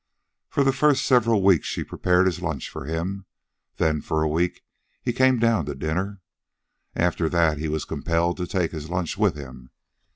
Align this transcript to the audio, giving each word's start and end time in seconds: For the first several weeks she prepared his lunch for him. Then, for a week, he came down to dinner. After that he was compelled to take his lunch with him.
For 0.49 0.63
the 0.63 0.73
first 0.73 1.05
several 1.05 1.43
weeks 1.43 1.67
she 1.67 1.83
prepared 1.83 2.25
his 2.25 2.41
lunch 2.41 2.69
for 2.71 2.85
him. 2.85 3.27
Then, 3.77 4.01
for 4.01 4.23
a 4.23 4.27
week, 4.27 4.63
he 5.03 5.13
came 5.13 5.37
down 5.37 5.65
to 5.67 5.75
dinner. 5.75 6.21
After 6.95 7.29
that 7.29 7.59
he 7.59 7.67
was 7.67 7.85
compelled 7.85 8.37
to 8.37 8.47
take 8.47 8.71
his 8.71 8.89
lunch 8.89 9.15
with 9.15 9.35
him. 9.35 9.69